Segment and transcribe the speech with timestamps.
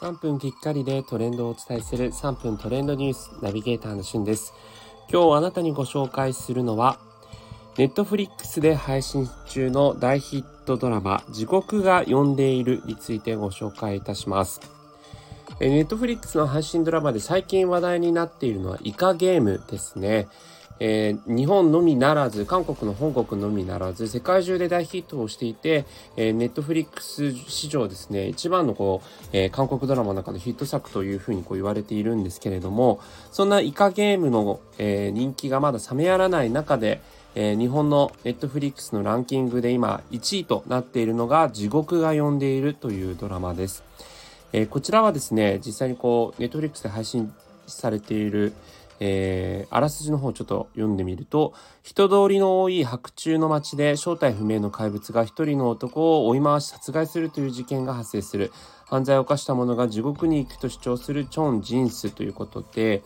[0.00, 4.54] 3分きっかりでトレンドをお伝えする3分トレンドニュースナビゲーターのしゅんです。
[5.12, 6.98] 今日あなたにご紹介するのは、
[7.76, 14.62] ネットフリックスで配信中の大ヒットドラマ、地獄が呼んでいるについてご紹介いたします。
[15.60, 20.28] ネットフリックスの配信ドラマで最近話題になっているのはイカゲームですね。
[20.80, 25.84] えー、日本のみならず、韓国の本国のみならず、世界中で大ヒットをしていて、
[26.16, 32.98] えー、ネットフリックス史上ですね、一番のこう、えー、韓国ドラマの中のヒット作というふうにこう言われているんですけれども、
[33.30, 37.02] そんなイカゲームの、え、人気がまだ冷めやらない中で、
[37.34, 43.84] え、日本のネットフリックスのランキングで今1位となっているのが地獄が呼んでいるというドラマです。
[44.54, 47.32] え、こちらはですね、実際にこう、ネットフリックスで配信
[47.66, 48.52] されている、
[49.00, 58.52] えー、あらすじの方ちょっと読んでみると、人通りの多い白昼の街で正体不明の怪物が一人の男を追い回し殺害するという事件が発生する。
[58.84, 63.02] 犯罪を犯した者が地獄に行くと主張するチョン・ジンスということで、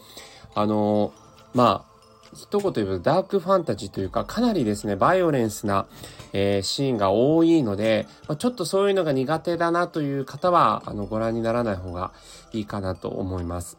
[0.55, 1.13] あのー、
[1.53, 1.95] まあ、
[2.35, 5.87] 一言言うとダークファンタジーというか、かなりですね、バイオレンスな、
[6.33, 12.13] えー、シーンが多いので、まあ、ちょっとそういうのが苦手だなという方は、あの、ご覧にならない方が
[12.53, 13.79] いいかなと思います。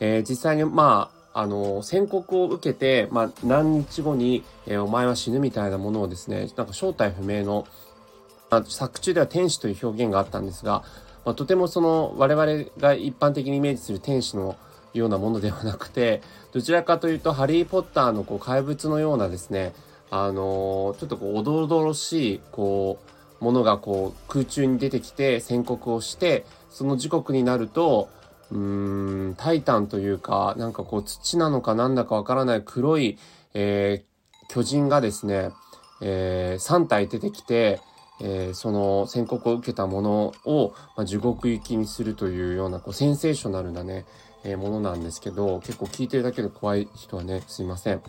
[0.00, 7.66] えー、実際に、まあ、の、宣告を受けて、まあ、何日後に、えー、お前は死ぬみたいなものをですね、なんか正体不明の、
[8.50, 10.84] まあ、作中では天使という表現があったんですが、
[11.24, 14.56] まあ、とてもその我々が一般的にイメージする天使の
[14.94, 19.74] ようなものではなくて、どちらかというと、ハリー・ポッターのこう怪物のようなですね、
[20.10, 22.98] あのー、ちょっとこう、おどろどろしい、こ
[23.40, 28.08] う、ものがこう、空中に出てきて宣告をして、その時刻になると、
[28.50, 33.18] うーん、タイタンというか、なんかこう土なのかなんだかわからない黒い、
[33.54, 35.50] えー、巨人がですね、
[36.00, 37.80] えー、3体出てきて、
[38.20, 44.04] えー、その宣告を受けたものを、まあ、地獄行きにするというようなこうセンセーショナルなね、
[44.44, 48.02] えー、ものなんですけど、結構聞いてるだけで怖い人はね、すいません。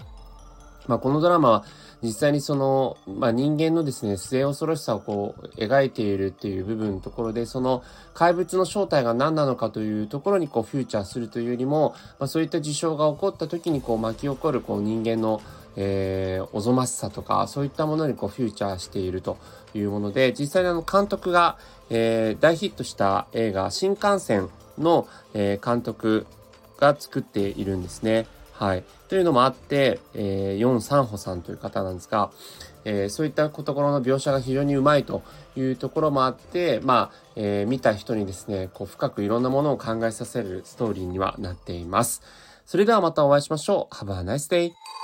[0.87, 1.65] まあ、このドラマは
[2.01, 15.41] 実際にその、まあ、人間のですね、末恐ろしさをこう描いているっていう部分のところで、その怪物の正体が何なのかというところにこうフューチャーするというよりも、まあ、そういった事象が起こった時にこう巻き起こるこう人間の
[15.77, 19.37] えー、おぞましさとか、そういったものにこうフューチャーしていると
[19.73, 21.57] いうもので、実際にあの監督が、
[21.89, 26.25] えー、大ヒットした映画、新幹線の、えー、監督
[26.77, 28.25] が作っているんですね。
[28.57, 28.83] はい。
[29.09, 32.31] というのもあって、えー、ヨン・サンホさんという方なんですが、
[32.85, 35.23] えー、そういったところの描写が非常にうまいと
[35.57, 42.21] いうところもあって、まあ、えー、見た人にですね、こう深くいろんなものを考えさせるストーリーにはなっています。
[42.65, 43.95] それではまたお会いしましょう。
[43.95, 44.94] Have a nice day!